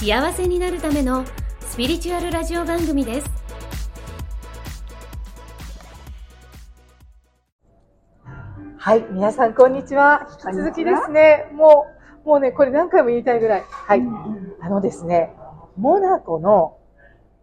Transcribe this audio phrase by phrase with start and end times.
[0.00, 1.26] 幸せになるための
[1.60, 3.30] スピリチュアルラジオ番組です
[8.78, 10.26] はい、皆さんこんにちは。
[10.42, 11.84] 引き続きですね、も
[12.24, 13.64] う、もうね、これ何回も言いたいぐらい。
[13.68, 14.00] はい。
[14.62, 15.34] あのですね、
[15.76, 16.78] モナコの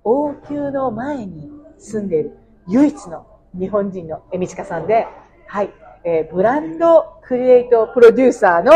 [0.04, 5.06] 王宮の前に住んでいる唯一の日本人のエミチカさんで、
[5.46, 5.70] はい、
[6.04, 8.72] えーブランドクリエイトプロデューサーの、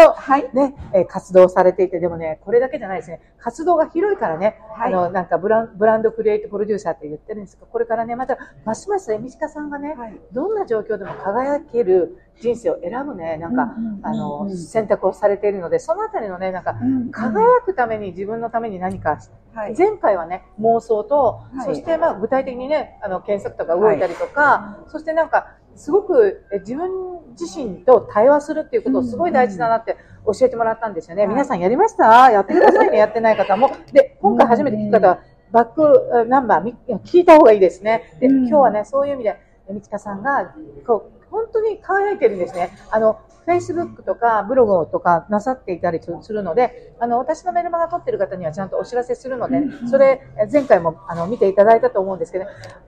[0.54, 3.22] ね、えー活動をされていて、でもね、これだけじゃないですね。
[3.38, 9.96] 活動が広いからね、あの、なんかブランブランドクリエイトプロデューサーって言ってるんですけど、これからね、また、ますますエミチカさんがね、
[10.32, 16.76] どんな状況でも輝ける人生を選ぶね、なんか、あの、選択をされているので、そのあたりのね、なんか、
[17.12, 19.20] 輝くために自分のために何か、
[19.78, 21.66] 前回はね、妄想と、はい。
[21.66, 26.92] そしてまあ具体的にね、あの、検索とか動いたりとか、そしてなんか、すごくえ自分
[27.40, 31.26] 自身と対話するっていうことをすごい大事だなって教えてもらったんですよね。
[31.28, 32.30] 皆さんやりました？
[32.32, 33.72] やってくださいね、 やってない方も。
[33.94, 35.20] で、今回初めて聞く方は、
[35.52, 38.04] バックえナンバーみ聞いた方がいいですね。
[38.20, 39.38] で、今日はね、そういう意味で、
[39.70, 40.54] えみちかさんが、
[40.86, 42.72] こう、本当に輝いてるんですね。
[42.92, 52.46] あの、Facebook とかブログとかなさっていたりするので、あの、私のメルマガ撮ってる方にはちゃんとお知らせするので、それ、え前回もあの見ていただいたと思うんですけど、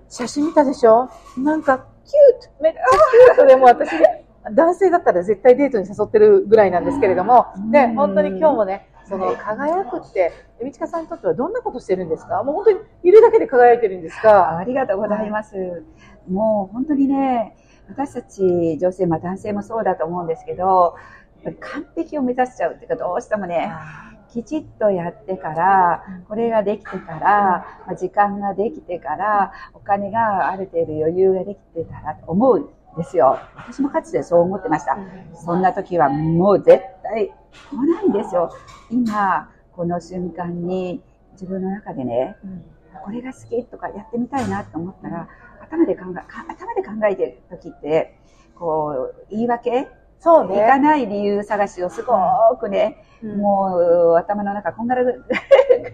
[0.10, 1.10] 写真見たでしょ？
[1.38, 3.90] なんか、キュートめっちゃキュートでもう私、
[4.52, 12.44] 男性だったら絶対デートに誘ってるぐらいなんですけれども、で、本当に今日もね、その輝くって、えみちかさんにとってはどんなことしてるんですか？
[12.44, 14.58] もう本当にいるだけで輝いてるんですか？
[14.58, 15.84] ありがとうございます。
[16.30, 17.58] もう本当にね、
[17.90, 20.96] 私たち女性、まあ男性もそうだと思うんですけど、
[21.44, 23.72] やっぱり完璧を目指しちゃうっていうか、どうしてもね、
[24.34, 32.68] きちっとやってから、これができてから、まあ、時間ができてから、お金がある程度余裕ができてたらと思うん
[32.98, 33.38] ですよ。
[33.56, 34.98] 私もかつてそう思ってました。
[35.36, 38.50] そんな時はもう絶対来ないんですよ。
[38.90, 42.36] 今、この瞬間に自分の中でね、
[43.04, 45.28] これが好きとかやってみたいなと思ったら、
[45.74, 48.16] 頭で考え、か頭で考えてる時って、
[48.56, 49.88] こう、言い訳？
[50.20, 50.84] そう行かね。
[50.84, 52.14] ない理由探しをすご
[52.58, 55.24] くね、うんもう頭の中こんがらぐ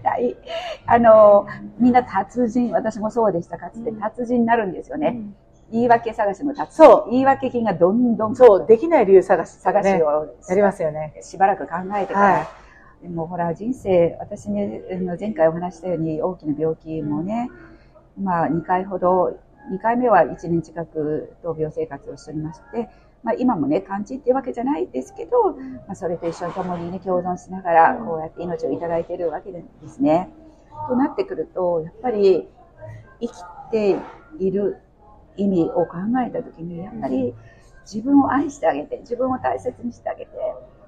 [0.04, 0.36] らい、
[0.88, 1.46] あの、
[1.78, 5.22] みんな達人、私もそうでした、かつて達人になるんですよね。
[5.72, 6.84] 言い訳探しの達人。
[6.84, 11.14] そう言い訳金がどんどんそう、できない理由探し、ね、探しをやりますよね。
[11.22, 12.48] しばらく考えてから、はい
[13.02, 14.82] でもほら人生私ね
[15.18, 17.50] 前回お話ししたように大きな病気もね、
[18.22, 19.40] まあ2回ほど
[19.72, 22.90] 2回目は1年近く闘病生活をしておりまして、
[23.24, 25.54] まあ、今もね完治っていうわけじゃないですけど、
[25.88, 30.30] まあ、それと一緒に共にね共存しながらこうやって命をいただいているわけですね。
[30.88, 32.48] となってくるとやっぱり
[33.20, 33.32] 生き
[33.72, 33.98] て
[34.40, 34.78] いる
[35.38, 37.34] 意味を考えた時にやっぱり
[37.84, 40.32] 自分を愛してあげて自分を大切にしてあげて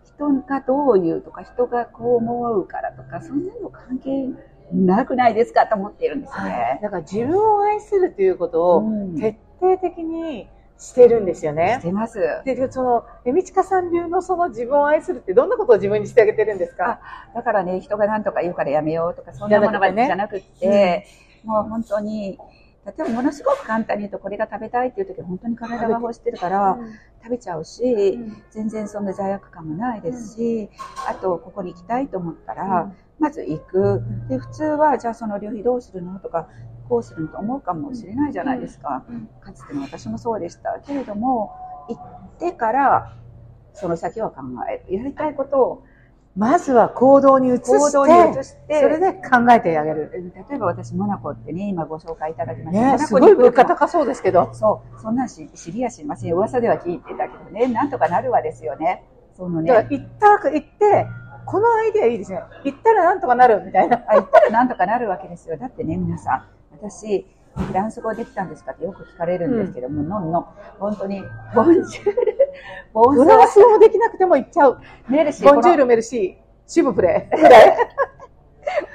[0.05, 4.27] 人がどう言うとか人がこう思うからとかそんなの関係
[4.73, 6.79] なくないですかと思っているんですね。
[6.81, 9.19] だから自分を愛するということをうん。
[9.19, 11.77] 徹底的にしてるんですよね。
[11.79, 11.83] し。
[11.83, 12.19] てます。
[12.43, 16.99] で、その、えみちかさん流のその自分を愛するってどんなことを自分にしてあげてるんですか？
[17.35, 21.05] だからね、人が何とか言うからやめようとか、そんなものがじゃなくてねじゃなくって、
[21.43, 22.39] もう本当に、
[22.83, 26.79] 例えばものすごく簡単に言うとこれが食べたいっていう時は本当に体が欲してるから
[27.21, 28.17] 食べちゃうし、
[28.49, 30.69] 全然そんな罪悪感もないですし、
[31.07, 34.01] あとここに行きたいと思ったら、まず行く。
[34.27, 36.49] で、普通はじゃあその旅費どうするのとか、
[36.89, 39.05] こうするのと思うかもしれないじゃないですか。
[39.39, 40.79] かつての私もそうでした。
[40.85, 41.53] けれども、
[41.87, 43.13] 行ってから、
[43.73, 44.97] その先は考える。
[44.97, 45.83] やりたいことを
[46.35, 50.34] まずは行動に移して、行動に移して、それで考えてあげる。
[50.49, 52.97] 例えば私、モナコってね、今ご紹介いただきました。
[52.97, 54.49] ねすごい物価高そうですけど。
[54.53, 56.34] そう、そんなんし知りやしません。
[56.34, 59.03] 噂では聞いてたけどね、なんとかなるわですよね。
[59.35, 61.07] そのね、行った、行って、
[61.46, 62.41] このアイデアいいですね。
[62.64, 64.03] 行ったらなんとかなるみたいな。
[64.08, 65.58] あ行ったらなんとかなるわけですよ。
[65.58, 70.46] だってね、皆さん、私、フランス語できたんですかってよく聞かれるんですけども、のんのん、
[70.79, 71.23] 本当に、
[71.53, 72.38] ボンジュール、
[72.93, 74.79] ボンフランス語もできなくても行っちゃう。
[75.09, 77.29] メルシー、ボンジュール、メルシー、シブプレ。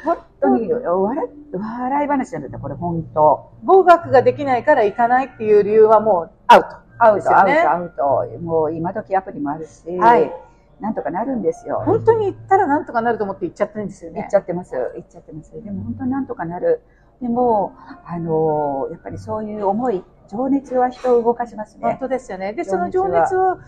[0.05, 3.51] 本当に笑笑い話なんだった、これ本当。
[3.65, 6.69] 語学ができないから行かないっていう理由はもうアウト。
[6.99, 7.95] アウト、アウト、アウ
[8.31, 8.39] ト。
[8.41, 10.33] もう今時アプリもあるし、はい
[10.81, 11.83] なんとかなるんですよ。
[11.87, 14.21] 本当に言ったらなんとかなると思って言っちゃってるんですよね。
[14.21, 14.73] 言っちゃってます。
[14.95, 15.53] 言っちゃってます。
[15.53, 16.83] でも本当になんとかなる。
[17.21, 17.75] でも、
[18.05, 21.97] あの、やっぱりそういう思い、情熱は人を動かします本ね。
[21.99, 22.53] 当ですよね。
[22.53, 23.59] で、情その情熱の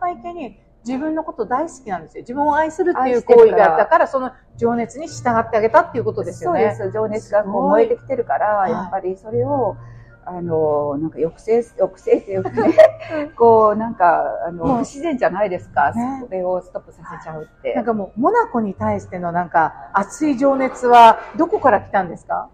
[0.00, 2.22] 背景に自分のこと大好きなんですよ。
[2.22, 6.74] 自分を愛するっていう行為があったから、その情熱に従ってあげたっていうことですよね。
[6.76, 6.94] そうです。
[6.94, 9.76] 情熱がこう燃えてきてるから、はいやっぱりそれを、
[10.26, 12.74] あの、なんか抑制、抑制っていうかね、
[13.36, 15.92] こう、なんか、あの、不自然じゃないですか。
[15.92, 16.22] ね。
[16.24, 17.74] それをストップさせちゃうって。
[17.74, 22.48] なんかもう、モナコに対してのなんか熱い情熱はどこから来たんですか？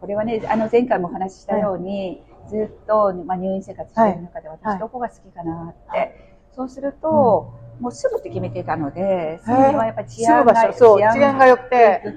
[0.00, 4.58] これはね、あの前回もお話ししたように、ずっと、まあ、入院生活している中ではい。
[4.62, 6.16] 私どこが好きかなって、
[6.52, 12.14] そうすると、もうすぐって決めていたので、それはやっぱり治安が住む場所、そう、治安が良くて。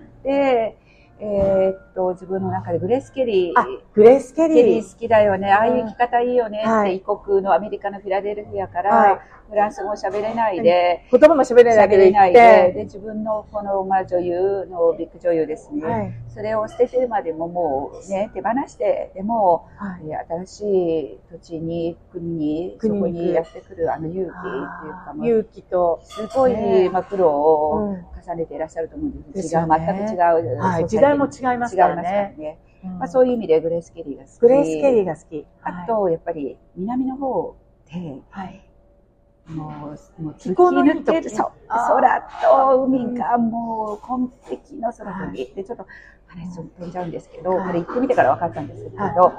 [1.19, 4.81] えーっと、自分の中でグレース・ケリー、あ、グレース・ケケリリー。
[4.81, 6.97] ー好きだよね、ああいう生き方いいよねはい。
[6.97, 9.19] 異国のアメリカのフィラデルフィアから、はい
[9.53, 12.73] フランス語喋れないで、言葉も喋れないで、て。
[12.73, 16.13] で、自分のこの、まあ、女優のビッグ女優ですね、はい。
[16.33, 20.09] それを捨ててまでももうね、手放して、でも、はい。
[20.09, 29.55] えー新しい土地に、国に、そ国にこにやってくるあの勇気っていうか、もう勇気と、すごい、ねまあ、苦労をうん重ねていらっしゃると思うんです。
[29.55, 30.57] う、よね全く違う。
[30.57, 32.35] はい、ソ時代も違いますからね。
[32.37, 32.59] ね。
[32.85, 34.39] うんまあ、そういう意味でグレース・ケリーが好き。
[34.39, 35.45] グレース・ケリーが好き。
[35.61, 37.55] あと、やっぱり、南の方
[37.89, 38.72] で、はい。
[39.47, 45.85] もう、もう、気候のいい時突き抜けるそう空と海がもう、完璧の空とに、で、ちょっと
[46.27, 49.33] 話飛んじゃうんですけど、はいこれ行ってみてから分かったんですけど、は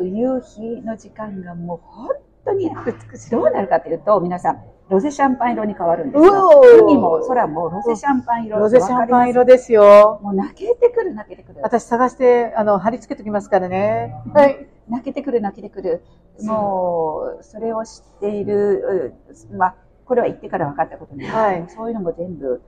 [0.00, 2.08] 夕日の時間がもう本
[2.44, 3.30] 当に美しい。
[3.30, 6.62] どうなるかというと、皆さん、ロゼシャンパン色に変わるんですよ。
[6.82, 10.18] 海も空もロゼシャンパン色ロゼシャンパン色ですよ。
[10.22, 11.60] もう泣けてくる泣けてくる。
[11.62, 14.14] 私探して、あの、貼り付けておきますからね。
[14.34, 14.66] はい。
[14.90, 16.02] 泣けてくる泣けてくる。
[16.42, 19.14] もう、それを知っている、
[19.50, 22.60] うまあ、これは言ってから分かったことなんですけど、はいそういうのも全部、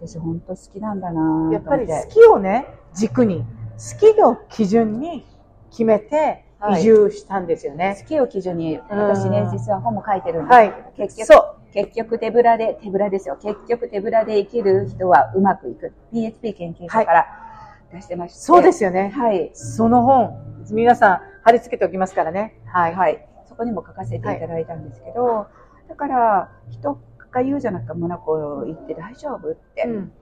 [0.00, 3.44] 私本当好きなんだなぁやっぱり好きをね、軸に、
[3.76, 5.24] 好きを基準に
[5.70, 7.96] 決めてはい移住したんですよね。
[8.00, 11.72] 好きを基準に、私ね、実は本も書いてるんですはいけど、結局、そう。
[11.72, 13.36] 結局手ぶらで、手ぶらですよ。
[13.40, 15.92] 結局手ぶらで生きる人はうまくいく。
[16.12, 17.26] PHP 研究所から
[17.92, 18.38] 出してまして。
[18.40, 19.12] そうですよね。
[19.14, 19.50] はい。
[19.52, 22.60] その本、皆さん貼り付けておきますからね。
[22.66, 22.94] はい。
[22.94, 23.26] はい。
[23.48, 25.46] そこにも書かせていただいたんですけど、
[25.88, 27.00] だから、人
[27.30, 28.36] が言うじゃなくて、モナコ
[28.66, 29.84] 行って大丈夫って。
[29.84, 30.12] うんうん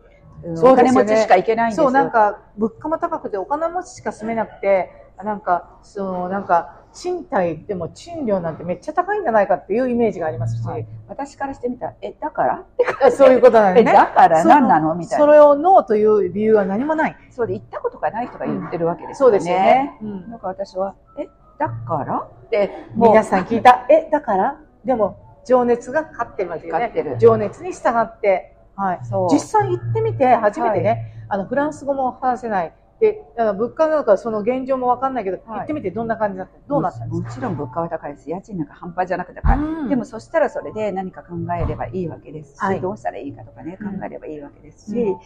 [0.54, 1.84] そうお金持ちしか行けないんですよ。
[1.84, 4.90] そう、なんか、物価も高くてお金持ちしか住めなくて、
[5.24, 12.64] なんか、その、なんか、賃貸でも賃料なんてめっちゃ高いんじゃないかっていうイメージがありますし、はい私からしてみたら、え、だから
[13.12, 13.92] そういうことなんでね。
[13.94, 14.94] だから何なの？
[14.94, 15.24] みたいな。
[15.24, 17.16] それをノーという理由は何もない。
[17.30, 19.38] そうで、行ったことがない人が言ってるわけですよね。
[19.38, 19.98] そうですよね。
[20.02, 21.28] うんだから私は、え、
[21.58, 22.16] だから
[22.46, 23.86] って、皆さん聞いた。
[23.88, 26.86] え、だからでも、情熱が勝ってますよね。
[26.86, 28.56] 勝ってる情熱に従って。
[28.74, 29.00] はい。
[29.04, 32.72] そう実際行ってみて、初めてね、あの、フランス語も話せない。
[32.98, 36.52] で、あの物価なのかその現状もわかんないけど、はい行ってみてどんな感じだった？
[36.66, 37.04] どうなった？
[37.04, 38.30] んですかもちろん物価は高いです。
[38.30, 39.58] 家賃なんか半端じゃなく高い。
[39.58, 45.16] うんでもそしたらそれで何か考えればいいわけですし、はいどうしたらいいかとかね、考うんえればいいわけですし、うん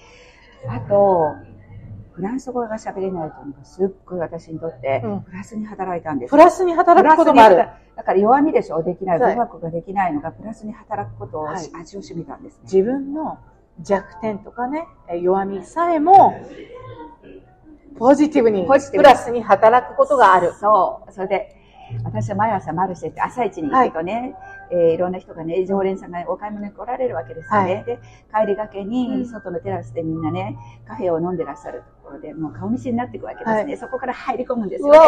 [0.71, 1.33] あと、
[2.13, 6.31] フランス語が喋れないというのがすっごい私にとってうんプラスに働いたんです。
[6.31, 7.57] プラスに働くこともある。
[7.57, 9.19] だから弱みでしょできない。
[9.21, 12.61] はい語学ができないのがプラスに働くことを、はい味を占めたんですね。
[12.65, 13.39] 自分の
[13.81, 16.35] 弱点とかね、え弱みさえも、
[17.99, 20.53] ポジティブに、ポジティブプラスに働くことがある。
[20.55, 21.13] そう。
[21.13, 21.57] それで、
[22.05, 24.35] 私は毎朝マルシェって朝一に行くとね、
[24.71, 27.75] いえーいろんな人がね、常連さんがお買い物に来られるわけですよね。
[27.75, 27.99] はいで、
[28.33, 30.57] 帰りがけうんに、外のテラスでみんなね、
[30.87, 33.55] カフェを飲んでらっしゃるところで、もう顔見知りになっていくわけですね。
[33.65, 34.99] はいそこから入り込むんですよね。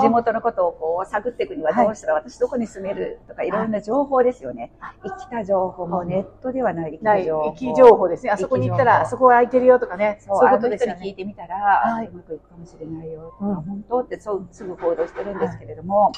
[0.00, 4.72] 地元のことをこう探っていくにはどうしたら、私どこに住めるとかいろんな情報ですよね。
[5.04, 7.52] 生きた情報もネットではない生き情報。
[7.52, 8.30] 生き情報ですね。
[8.32, 10.18] あそこに行ったら、あそこは空いてるよとかね。
[10.20, 11.00] そう、いうことですよね。
[11.00, 14.00] 人に聞いてみたら、はいうまくいくかもしれないよ、うん本当？
[14.00, 16.12] ってそうすぐ行動してるんですけれども、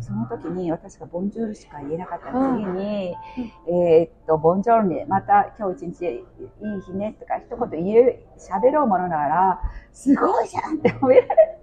[0.00, 3.14] その時に私がボンジュールしか言えなかった次に、
[3.68, 9.60] えーっと、ボンジョルネ、また今日一日いい日ねとか一言言え、喋ろうものなら、
[9.92, 11.56] すごいじゃんって褒められる。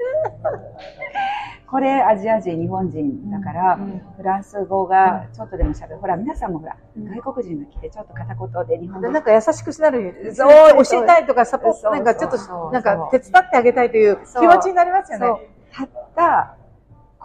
[1.74, 5.98] これアジア人、日本人だから、うんフランス語がちょっとでも喋る。
[5.98, 10.36] ほら、皆さんもほら、うん外国人が来てちょっと片言で日本語なんか優しくなる。
[10.36, 15.50] そう教えたいとか、サポート、なんかちょっと、なんか手伝ってあげたいという気持ちになりますよね。
[15.74, 16.58] たった、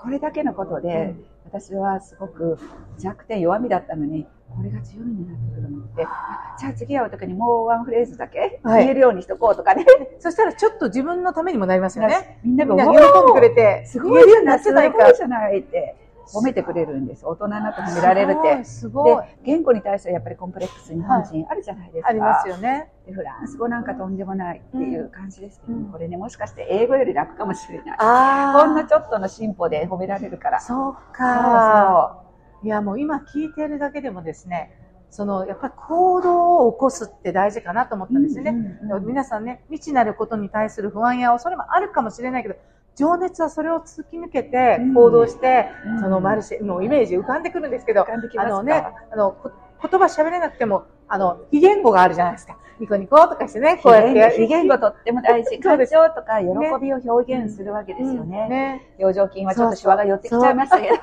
[0.03, 1.15] これだけのことで、
[1.45, 2.59] 私はすごく
[2.99, 9.85] 弱点、弱みだったのに、これが強みになってくるのって、あじゃあ次会う時にもうワンフレーズだけはい言えるようにしとこうとかね。
[10.21, 12.39] そしたらちょっと自分のためにもなりますよね。
[12.45, 14.93] みんなが喜んでくれて、すごいじゃない、すごい。
[15.17, 15.97] じゃないって。
[16.33, 17.27] 褒めてくれるんです。
[17.27, 18.65] 大人になって褒められるって。
[18.65, 19.25] すごい。
[19.25, 22.09] で、言語に対してはやっぱりコンプレックス日本人あるじゃないですか。
[22.09, 22.91] ありますよね。
[23.07, 27.97] でフランス語なんかとんでもないっていう感じですけど、うんこれね、もしかして英語より楽かもしれない。
[27.99, 30.61] あほんのちょっとの進歩で褒められるから。
[30.61, 32.23] そうそうか。
[32.63, 34.73] いや、もう今聞いているだけでもですね、
[35.11, 38.79] その、やっぱり行動を起こすって大事かなと思ったんですよね。
[39.07, 42.57] 皆さんね、未知なることに対する不安や恐れもあるかもしれないけど、
[42.99, 52.59] 情熱はそれを突き抜けてうん行動して、うんそのマルシェのイメージ浮かんでくるんですけど、あのね、あの、こ言葉喋れなくても、あの、非言語があるじゃないですか。
[52.81, 54.37] ニコニコとかしてね、こうやって。
[54.37, 55.59] 非言語とっても大事。
[55.61, 56.47] 感情とか喜
[56.81, 58.49] びを表現するわけですようんね。
[58.49, 58.95] ね。
[58.99, 60.95] 表情筋はちょっとシワが寄ってきちゃいましたけど、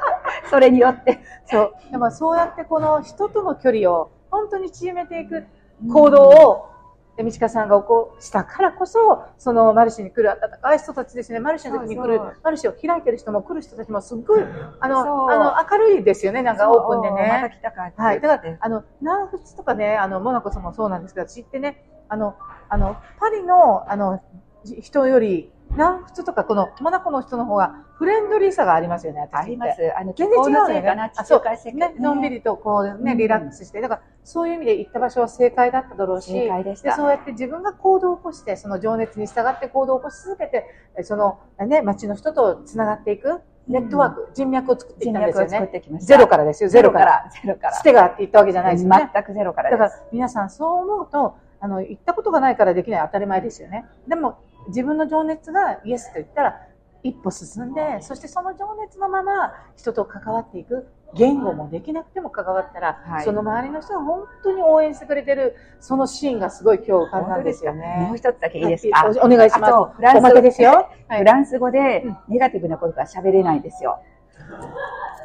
[0.50, 1.20] それによって。
[1.46, 1.72] そう。
[1.90, 5.44] でもそうやってこの人との距離を本当に縮めていく
[5.92, 6.71] 行動を、
[7.16, 14.42] で、道香さんが起こしたからこそ、そのマルシェに来る温かい人たちですね、マルシェの時に来るそうそう、マルシェを開いてる人も来る人たちもすっごい、
[14.80, 17.56] あの、あの、明るいですよね、なんかオープンでそうまたね。
[17.58, 18.20] 来たかってはい。
[18.20, 22.34] だから、あの、南仏とかね、あの、モナコさんもそうなんですけど、私ってね、あの、
[22.70, 24.22] あの、パリの、あの、
[24.64, 29.80] じ人より、南仏とかこのモナコの人の方がフレンドリーさがありますよね、あります。
[29.96, 31.12] あの、全然違うよせいかな、ね。
[31.14, 40.66] 地中海世界ね、のんびりとこうね、うんリラックスして、だからそういう意味で行った場所は正解だっただろうし、正解でしたでそうやって自分が行動を起こして、その情熱に従って行動を起こし続けて、
[40.98, 45.98] えそのね、街の人とつながっていく、ネットワーク、人脈を作ってい人ったんですよね。
[46.00, 47.30] ゼロからですよ、ゼロから。。
[47.42, 47.72] ゼロから。
[47.72, 49.10] つてがあって言ったわけじゃないですよね。
[49.14, 50.02] 全くゼロからだからです。
[50.12, 53.86] 皆さんそう思うと、あの、行ったことがないからできない当たり前ですよね。
[54.08, 54.38] でも、
[54.68, 56.60] 自分の情熱がイエスと言ったら、
[57.02, 60.86] 一歩進んで、そしてその情熱のまま人と関わっていく。
[61.14, 68.12] 言語もできなくても関わったら、はいその周りの人が本当に応援してくれてる、そのシーンがすごい今日浮かんだんですよもうね。
[68.16, 69.04] 一つだけいいですか？
[69.04, 70.88] はいおお願いしますフランスおまけですよ。
[71.08, 74.00] はいフランス語でうんネガティブなことが喋れないんですよ。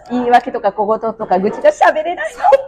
[0.09, 2.33] 言い訳とか小言とか愚痴が喋れない。
[2.33, 2.66] 最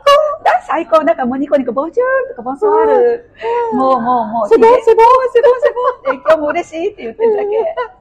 [0.50, 3.30] 高だ最高なんかもうニコニコ、ボジュールとかボンソワール。
[3.74, 4.50] もうもうもう。
[4.50, 5.74] セボンセボンセボンセ
[6.06, 8.00] ボンって今日も嬉しいって言ってるだけ。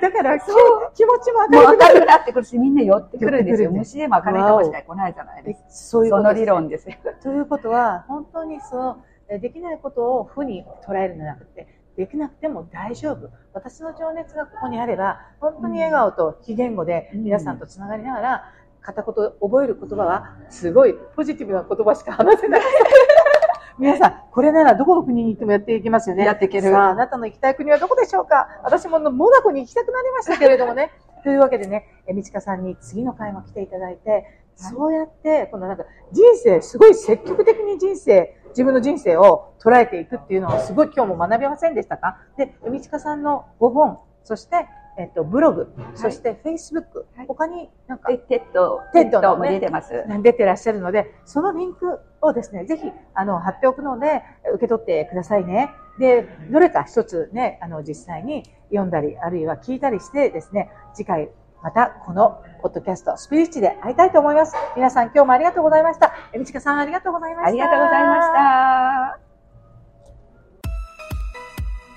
[0.00, 2.06] だから、そう気持ちも明るくなる。
[2.06, 3.70] なってくるし、みんな寄ってくるんですよ。
[3.70, 5.70] 虫でも明るい顔しか来ないじゃないですか。
[5.70, 6.96] そういうその理論ですよ。
[7.22, 11.68] ということは、本当にその、えできないことを負に捉えるのではなくて、
[11.98, 13.28] できなくても大丈夫。
[13.52, 18.52] 私の情熱がここにあれば、本当に笑顔と非言語でうん皆さんとつながりながら、
[18.82, 22.60] 片言覚える言葉は、すごいポジティブな言葉しか話せない。
[23.78, 26.24] 皆さん、これならどこの国に行ってもやっていけますよね。
[26.24, 28.48] やっていけるさあ、あなたの行きたい国はどこでしょうか？
[28.64, 30.90] 私もモナコに行きたくなりましたけれどもね。
[31.22, 42.18] というわけでね、え、みちかさんに次の回も来ていただいて、そうやって、このなんか人生、すごい積極的に人生、自分の人生を捉えていくっていうのをすごい今日も学びませんでしたか？
[42.36, 44.66] で、みちかさんのご本、そして、
[45.00, 50.04] えっと、ブログ、そしてフェイスブック、はい他になんかで、テッド、テッドも出てます。
[50.22, 54.22] 出てらっしゃるので、そのリンクをですね、ぜひ、あの、貼っておくので、
[54.54, 55.70] 受け取ってくださいね。
[56.00, 61.30] で、どれか一つね、あの、実際に読んだり、あるいは聞いたりしてですね、次回、
[61.62, 64.56] またこのポッドキャスト、スピリッチで会いたいと思います。
[64.74, 66.12] 皆さん今日もありがとうございました。
[66.32, 67.48] えみちかさんありがとうございました。
[67.48, 69.18] ありがとうございました。